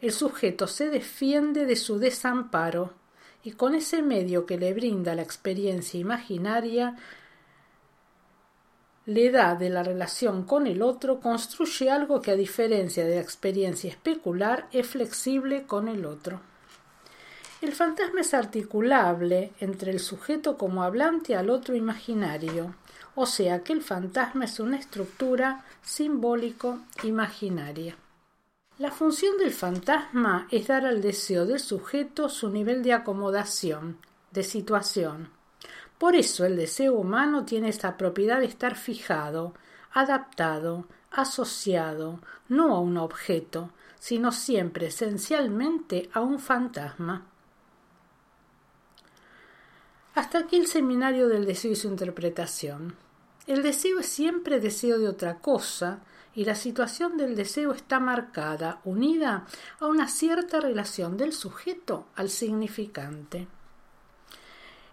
[0.00, 2.92] el sujeto se defiende de su desamparo
[3.42, 6.96] y con ese medio que le brinda la experiencia imaginaria
[9.08, 13.22] le da de la relación con el otro construye algo que a diferencia de la
[13.22, 16.42] experiencia especular es flexible con el otro.
[17.62, 22.74] El fantasma es articulable entre el sujeto como hablante al otro imaginario,
[23.14, 27.96] o sea que el fantasma es una estructura simbólico imaginaria.
[28.76, 33.96] La función del fantasma es dar al deseo del sujeto su nivel de acomodación,
[34.32, 35.30] de situación,
[35.98, 39.54] por eso el deseo humano tiene esta propiedad de estar fijado,
[39.92, 47.26] adaptado, asociado, no a un objeto, sino siempre esencialmente a un fantasma.
[50.14, 52.96] Hasta aquí el seminario del deseo y su interpretación.
[53.46, 56.00] El deseo es siempre deseo de otra cosa,
[56.34, 59.46] y la situación del deseo está marcada, unida
[59.80, 63.48] a una cierta relación del sujeto al significante.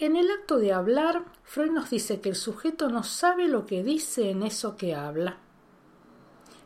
[0.00, 3.82] En el acto de hablar, Freud nos dice que el sujeto no sabe lo que
[3.82, 5.38] dice en eso que habla.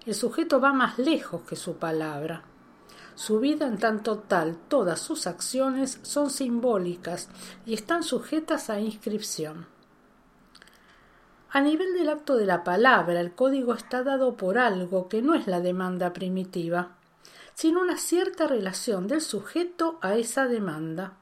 [0.04, 2.42] El sujeto va más lejos que su palabra.
[3.14, 7.30] Su vida en tanto tal, todas sus acciones son simbólicas
[7.64, 9.66] y están sujetas a inscripción.
[11.48, 15.34] A nivel del acto de la palabra, el código está dado por algo que no
[15.34, 16.96] es la demanda primitiva,
[17.54, 21.21] sino una cierta relación del sujeto a esa demanda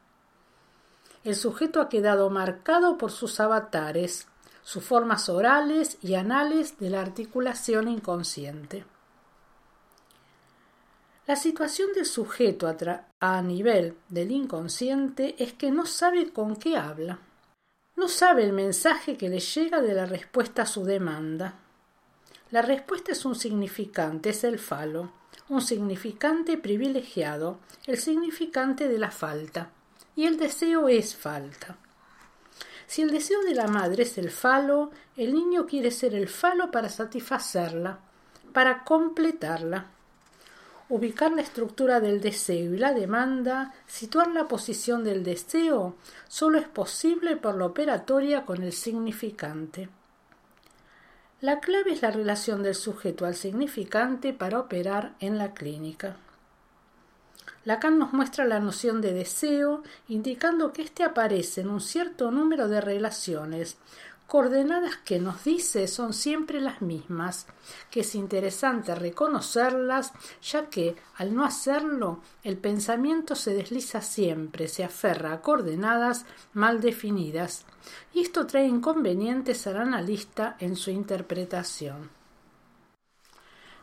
[1.22, 4.26] el sujeto ha quedado marcado por sus avatares,
[4.62, 8.84] sus formas orales y anales de la articulación inconsciente.
[11.26, 12.74] La situación del sujeto
[13.20, 17.18] a, nivel del inconsciente es que no sabe con qué habla.
[17.96, 21.54] No sabe el mensaje que le llega de la respuesta a su demanda.
[22.50, 25.12] La respuesta es un significante, es el falo,
[25.50, 29.70] un significante privilegiado, el significante de la falta
[30.20, 31.78] y el deseo es falta.
[32.86, 36.70] Si el deseo de la madre es el falo, el niño quiere ser el falo
[36.70, 38.00] para satisfacerla,
[38.52, 39.86] para completarla.
[40.90, 45.94] Ubicar la estructura del deseo y la demanda, situar la posición del deseo,
[46.28, 49.88] solo es posible por la operatoria con el significante.
[51.40, 56.16] La clave es la relación del sujeto al significante para operar en la clínica.
[57.64, 62.68] Lacan nos muestra la noción de deseo, indicando que éste aparece en un cierto número
[62.68, 63.76] de relaciones,
[64.30, 67.48] coordenadas que nos dice son siempre las mismas,
[67.90, 74.84] que es interesante reconocerlas, ya que, al no hacerlo, el pensamiento se desliza siempre, se
[74.84, 77.66] aferra a coordenadas mal definidas,
[78.14, 82.19] y esto trae inconvenientes al analista en su interpretación.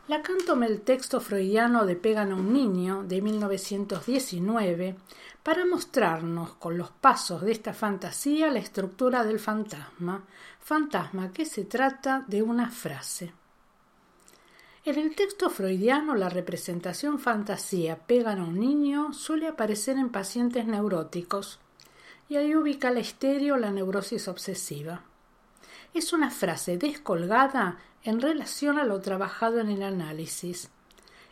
[0.08, 4.96] Lacan toma el texto freudiano de Pegan a un niño de 1919
[5.42, 10.24] para mostrarnos con los pasos de esta fantasía la estructura del fantasma,
[10.60, 13.34] fantasma que se trata de una frase.
[14.86, 20.66] En el texto freudiano la representación fantasía pegan a un niño suele aparecer en pacientes
[20.66, 21.58] neuróticos
[22.30, 25.02] y ahí ubica la estéreo la neurosis obsesiva.
[25.92, 30.70] Es una frase descolgada en relación a lo trabajado en el análisis.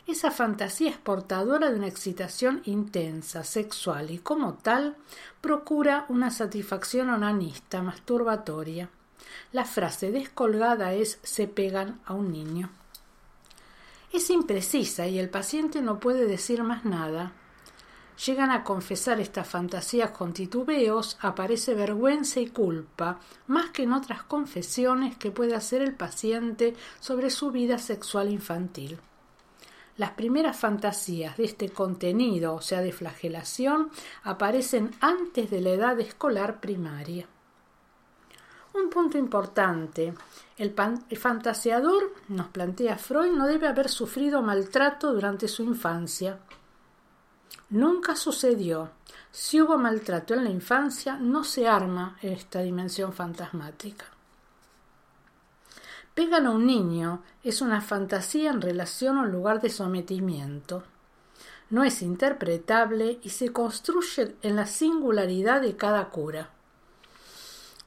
[0.07, 4.95] Esa fantasía es portadora de una excitación intensa, sexual, y como tal
[5.41, 8.89] procura una satisfacción onanista, masturbatoria.
[9.51, 12.69] La frase descolgada es se pegan a un niño.
[14.13, 17.33] Es imprecisa y el paciente no puede decir más nada.
[18.25, 24.23] Llegan a confesar estas fantasías con titubeos, aparece vergüenza y culpa, más que en otras
[24.23, 28.99] confesiones que puede hacer el paciente sobre su vida sexual infantil.
[29.97, 33.91] Las primeras fantasías de este contenido, o sea, de flagelación,
[34.23, 37.27] aparecen antes de la edad escolar primaria.
[38.73, 40.13] Un punto importante.
[40.57, 40.75] El,
[41.17, 46.39] fantaseador, nos plantea Freud, no debe haber sufrido maltrato durante su infancia.
[47.69, 48.91] Nunca sucedió.
[49.31, 54.05] Si hubo maltrato en la infancia, no se arma esta dimensión fantasmática.
[56.13, 60.83] Pegan a un niño es una fantasía en relación a un lugar de sometimiento.
[61.69, 66.49] No es interpretable y se construye en la singularidad de cada cura.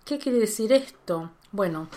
[0.04, 1.30] ¿Qué quiere decir esto?
[1.50, 1.88] Bueno,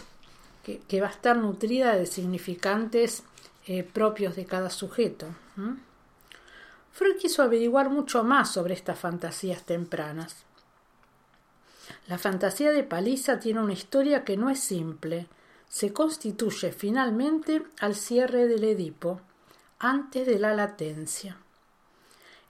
[0.63, 3.24] que, va a estar nutrida de significantes
[3.68, 5.27] eh, propios de cada sujeto.
[6.94, 10.45] Freud quiso averiguar mucho más sobre estas fantasías tempranas.
[12.07, 15.28] La fantasía de paliza tiene una historia que no es simple,
[15.68, 19.22] se constituye finalmente al cierre del Edipo,
[19.80, 21.38] antes de la latencia.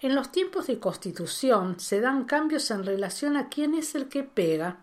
[0.01, 4.23] En los tiempos de constitución se dan cambios en relación a quién es el que
[4.23, 4.75] pega,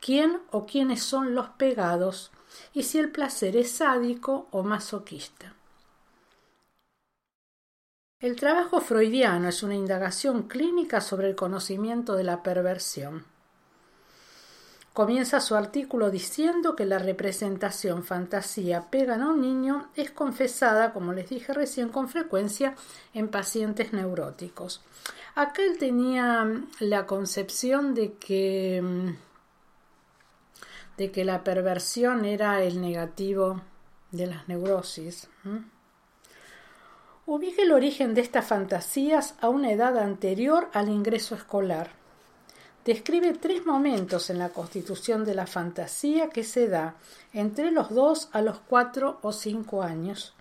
[0.00, 2.32] quién o quiénes son los pegados,
[2.74, 5.54] y si el placer es sádico o masoquista.
[8.20, 13.24] El trabajo freudiano es una indagación clínica sobre el conocimiento de la perversión.
[14.92, 21.12] Comienza su artículo diciendo que la representación fantasía pegan a un niño es confesada, como
[21.12, 22.74] les dije recién, con frecuencia
[23.14, 24.82] en pacientes neuróticos.
[25.36, 29.16] Acá él tenía mm, la concepción de que, mm,
[30.96, 33.60] de que la perversión era el negativo
[34.10, 35.28] de las neurosis.
[37.30, 41.90] Ubique el origen de estas fantasías a una edad anterior al ingreso escolar
[42.86, 46.94] describe tres momentos en la constitución de la fantasía que se da
[47.34, 50.32] entre los dos a los cuatro o cinco años.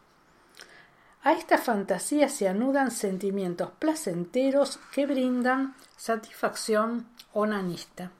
[1.23, 8.11] A esta fantasía se anudan sentimientos placenteros que brindan satisfacción onanista.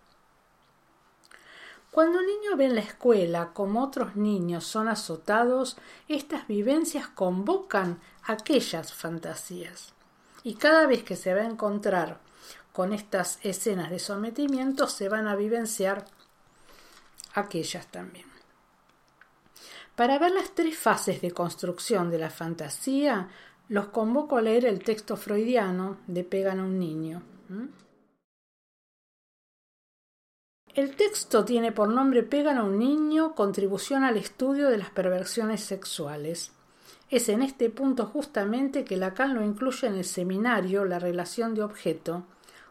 [1.92, 8.00] Cuando un niño ve en la escuela como otros niños son azotados, estas vivencias convocan
[8.24, 9.94] aquellas fantasías.
[10.44, 12.19] Y cada vez que se va a encontrar
[12.72, 16.06] con estas escenas de sometimiento se van a vivenciar
[17.34, 18.28] aquellas también.
[19.95, 23.30] Para ver las tres fases de construcción de la fantasía,
[23.68, 27.24] los convoco a leer el texto freudiano de Pegan a un niño.
[30.78, 35.62] El texto tiene por nombre Pegan a un niño, contribución al estudio de las perversiones
[35.62, 36.52] sexuales.
[37.10, 41.64] Es en este punto justamente que Lacan lo incluye en el seminario La relación de
[41.64, 42.26] objeto,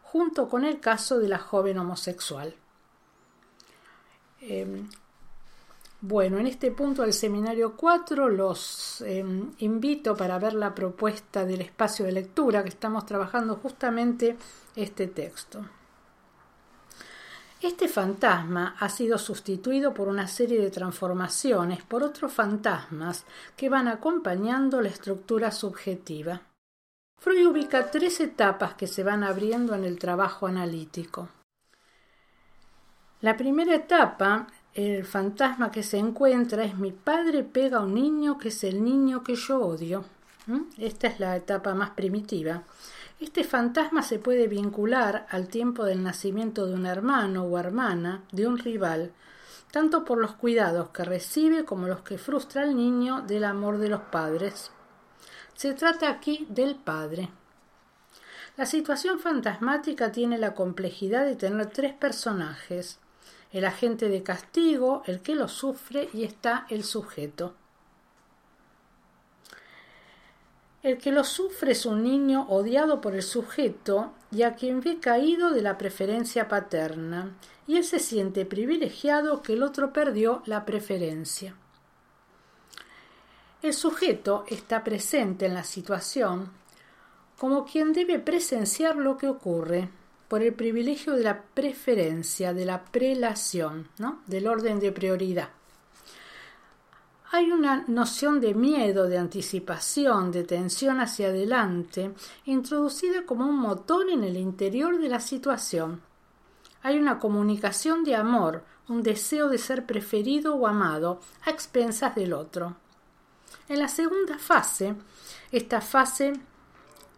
[0.05, 2.55] junto con el caso de la joven homosexual.
[4.41, 4.89] Em,
[6.01, 11.61] bueno, en este punto del seminario 4 los em, invito para ver la propuesta del
[11.61, 14.37] espacio de lectura que estamos trabajando justamente
[14.77, 15.65] este texto.
[17.63, 23.25] Este fantasma ha sido sustituido por una serie de transformaciones por otros fantasmas
[23.57, 26.43] que van acompañando la estructura subjetiva.
[27.19, 31.31] Freud ubica tres etapas que se van abriendo en el trabajo analítico.
[33.23, 38.37] La primera etapa, el fantasma que se encuentra es mi padre pega a un niño
[38.37, 40.05] que es el niño que yo odio.
[40.77, 42.63] Esta es la etapa más primitiva.
[43.19, 48.47] Este fantasma se puede vincular al tiempo del nacimiento de un hermano o hermana, de
[48.47, 49.13] un rival,
[49.71, 53.89] tanto por los cuidados que recibe como los que frustra al niño del amor de
[53.89, 54.71] los padres.
[55.55, 57.31] Se trata aquí del padre.
[58.59, 62.99] La situación fantasmática tiene la complejidad de tener tres personajes,
[63.51, 67.55] el agente de castigo, el que lo sufre y está el sujeto.
[70.87, 75.01] El que lo sufre es un niño odiado por el sujeto y a quien ve
[75.01, 80.65] caído de la preferencia paterna, y él se siente privilegiado que el otro perdió la
[80.65, 81.57] preferencia.
[83.63, 86.53] El sujeto está presente en la situación
[87.37, 89.89] como quien debe presenciar lo que ocurre
[90.29, 94.23] por el privilegio de la preferencia, de la prelación, ¿no?
[94.29, 95.49] del orden de prioridad.
[97.37, 102.13] Hay una noción de miedo, de anticipación, de tensión hacia adelante,
[102.47, 106.01] introducida como un motor en el interior de la situación.
[106.83, 112.33] Hay una comunicación de amor, un deseo de ser preferido o amado a expensas del
[112.33, 112.77] otro.
[113.69, 114.95] En la segunda fase,
[115.53, 116.33] esta fase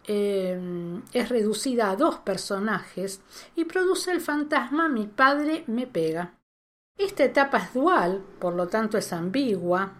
[0.05, 3.21] eh, es reducida a dos personajes
[3.55, 6.33] y produce el fantasma mi padre me pega.
[6.97, 9.93] Esta etapa es dual, por lo tanto es ambigua.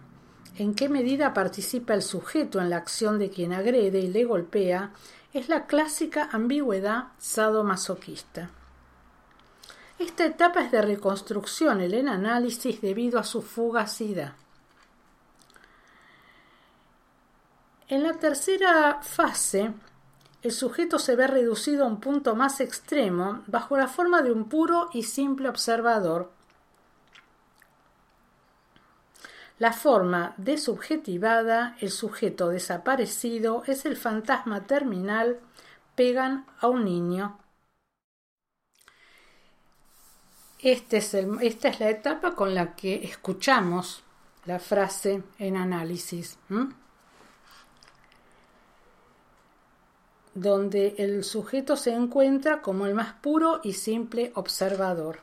[0.56, 4.90] En qué medida participa el sujeto en la acción de quien agrede y le golpea
[5.32, 8.50] es la clásica ambigüedad sadomasoquista.
[9.98, 14.32] Esta etapa es de reconstrucción en el análisis debido a su fugacidad.
[17.88, 19.72] En la tercera fase,
[20.42, 24.48] el sujeto se ve reducido a un punto más extremo bajo la forma de un
[24.48, 26.32] puro y simple observador,
[29.60, 35.38] La forma desubjetivada, el sujeto desaparecido, es el fantasma terminal,
[35.94, 37.38] pegan a un niño.
[40.60, 44.02] Este esta es la etapa con la que escuchamos
[44.46, 46.38] la frase en análisis,
[50.32, 55.18] donde el sujeto se encuentra como el más puro y simple observador.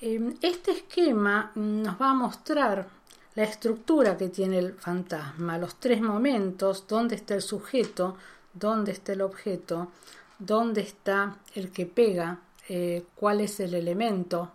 [0.00, 2.99] Em, este esquema nos va a mostrar
[3.40, 8.18] la estructura que tiene el fantasma, los tres momentos, dónde está el sujeto,
[8.52, 9.92] dónde está el objeto,
[10.38, 14.52] dónde está el que pega, eh, cuál es el elemento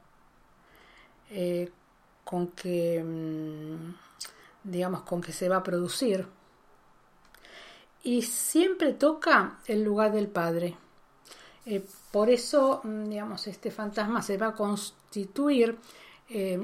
[1.31, 1.71] eh,
[2.23, 6.27] con que mm, digamos con que se va a producir.
[8.03, 10.77] Y siempre toca el lugar del padre.
[11.65, 15.75] Eh, por eso mm, digamos este fantasma se va a constituir
[16.29, 16.59] eh,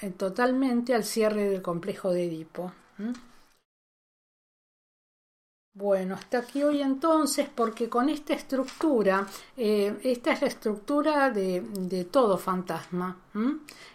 [0.00, 2.72] eh, totalmente al cierre del complejo de Edipo.
[5.76, 11.60] Bueno, hasta aquí hoy entonces, porque con esta estructura, eh, esta es la estructura de,
[11.60, 13.16] de todo fantasma.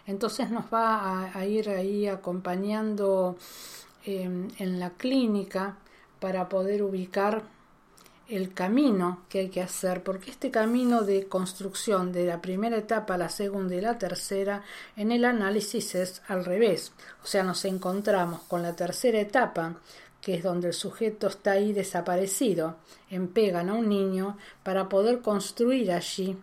[0.06, 3.36] Entonces nos va a, ir ahí acompañando
[4.04, 5.76] en la clínica
[6.20, 7.42] para poder ubicar
[8.30, 13.14] el camino que hay que hacer, porque este camino de construcción de la primera etapa
[13.14, 14.62] a la segunda y la tercera
[14.96, 16.92] en el análisis es al revés.
[17.24, 19.74] O sea, nos encontramos con la tercera etapa,
[20.20, 22.76] que es donde el sujeto está ahí desaparecido,
[23.10, 26.36] en pegan a un niño para poder construir allí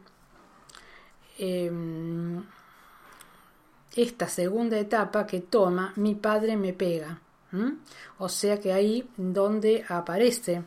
[1.37, 2.43] em,
[3.95, 7.21] esta segunda etapa que toma mi padre me pega.
[8.17, 10.63] O sea que ahí donde aparece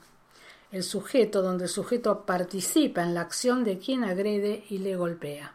[0.73, 5.55] el sujeto donde el sujeto participa en la acción de quien agrede y le golpea.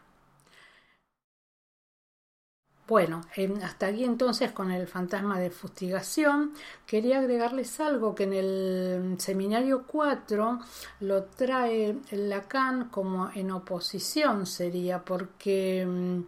[2.88, 3.22] Bueno,
[3.64, 6.54] hasta aquí entonces con el fantasma de fustigación.
[6.86, 10.60] Quería agregarles algo que en el seminario 4
[11.00, 16.20] lo trae Lacan como en oposición sería, porque mm,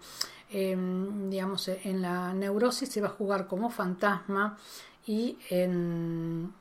[0.50, 4.58] em, digamos en la neurosis se va a jugar como fantasma
[5.06, 6.52] y en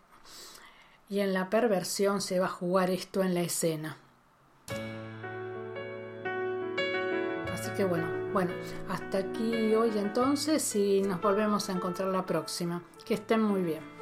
[1.08, 3.96] y en la perversión se va a jugar esto en la escena.
[7.52, 8.52] Así que bueno, bueno,
[8.88, 12.82] hasta aquí hoy entonces y nos volvemos a encontrar la próxima.
[13.04, 13.95] Que estén muy bien.